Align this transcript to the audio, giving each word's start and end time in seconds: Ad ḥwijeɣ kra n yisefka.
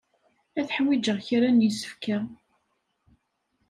Ad 0.59 0.69
ḥwijeɣ 0.77 1.17
kra 1.27 1.49
n 1.51 1.63
yisefka. 1.65 2.17